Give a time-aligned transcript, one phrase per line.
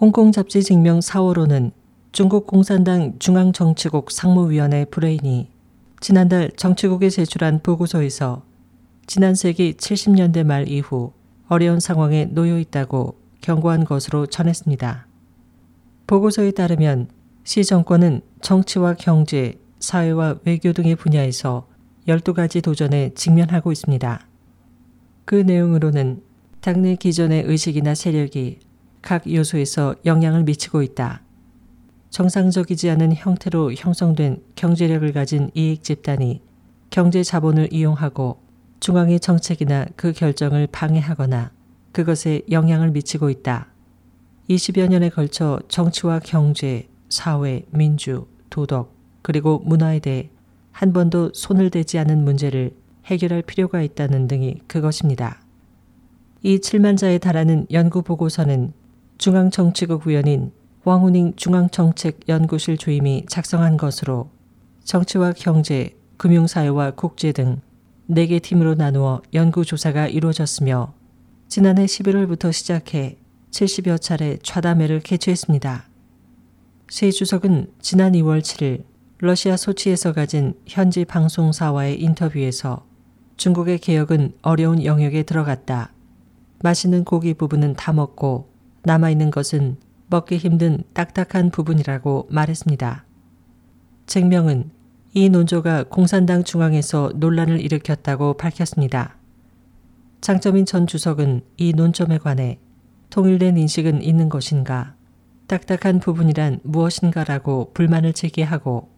[0.00, 1.72] 홍콩 잡지 증명 4호로는
[2.12, 5.50] 중국 공산당 중앙정치국 상무위원회 브레인이
[5.98, 8.44] 지난달 정치국에 제출한 보고서에서
[9.08, 11.14] 지난 세기 70년대 말 이후
[11.48, 15.08] 어려운 상황에 놓여 있다고 경고한 것으로 전했습니다.
[16.06, 17.08] 보고서에 따르면
[17.42, 21.66] 시 정권은 정치와 경제, 사회와 외교 등의 분야에서
[22.06, 24.28] 12가지 도전에 직면하고 있습니다.
[25.24, 26.22] 그 내용으로는
[26.60, 28.67] 당내 기존의 의식이나 세력이
[29.08, 31.22] 각 요소에서 영향을 미치고 있다.
[32.10, 36.42] 정상적이지 않은 형태로 형성된 경제력을 가진 이익 집단이
[36.90, 38.42] 경제 자본을 이용하고
[38.80, 41.52] 중앙의 정책이나 그 결정을 방해하거나
[41.92, 43.68] 그것에 영향을 미치고 있다.
[44.50, 50.28] 20여 년에 걸쳐 정치와 경제, 사회, 민주, 도덕, 그리고 문화에 대해
[50.70, 52.72] 한 번도 손을 대지 않은 문제를
[53.06, 55.40] 해결할 필요가 있다는 등이 그것입니다.
[56.42, 58.74] 이 7만 자에 달하는 연구 보고서는
[59.18, 60.52] 중앙정치국 위원인
[60.84, 64.30] 왕후닝 중앙정책연구실 주임이 작성한 것으로
[64.84, 67.60] 정치와 경제, 금융사회와 국제 등
[68.08, 70.94] 4개 팀으로 나누어 연구조사가 이루어졌으며
[71.48, 73.18] 지난해 11월부터 시작해
[73.50, 75.88] 70여 차례 좌담회를 개최했습니다.
[76.88, 78.84] 시 주석은 지난 2월 7일
[79.18, 82.86] 러시아 소치에서 가진 현지 방송사와의 인터뷰에서
[83.36, 85.92] 중국의 개혁은 어려운 영역에 들어갔다.
[86.62, 88.57] 맛있는 고기 부분은 다 먹고
[88.88, 93.04] 남아있는 것은 먹기 힘든 딱딱한 부분이라고 말했습니다.
[94.06, 94.70] 증명은
[95.12, 99.18] 이 논조가 공산당 중앙에서 논란을 일으켰다고 밝혔습니다.
[100.22, 102.60] 장점인 전 주석은 이 논점에 관해
[103.10, 104.94] 통일된 인식은 있는 것인가,
[105.48, 108.88] 딱딱한 부분이란 무엇인가라고 불만을 제기하고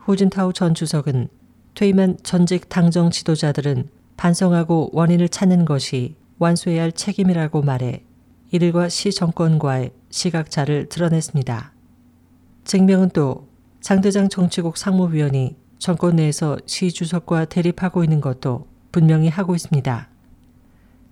[0.00, 1.28] 후진타오 전 주석은
[1.74, 8.04] 퇴임한 전직 당정 지도자들은 반성하고 원인을 찾는 것이 완수해야 할 책임이라고 말해
[8.52, 11.72] 이들과 시 정권과의 시각차를 드러냈습니다.
[12.64, 13.48] 증명은 또
[13.80, 20.08] 장대장 정치국 상무위원이 정권 내에서 시 주석과 대립하고 있는 것도 분명히 하고 있습니다.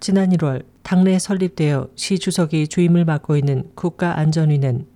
[0.01, 4.87] 지난 1월 당내에 설립되어 시 주석이 주임을 맡고 있는 국가안전위는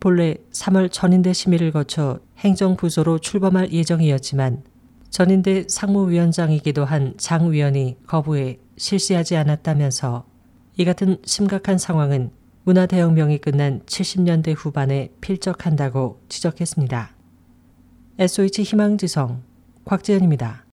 [0.00, 4.64] 본래 3월 전인대 심의를 거쳐 행정부서로 출범할 예정이었지만
[5.10, 10.31] 전인대 상무위원장이기도 한 장 위원이 거부해 실시하지 않았다면서
[10.76, 12.30] 이 같은 심각한 상황은
[12.64, 17.10] 문화대혁명이 끝난 70년대 후반에 필적한다고 지적했습니다.
[18.18, 19.42] SOH 희망지성
[19.84, 20.64] 곽재현입니다.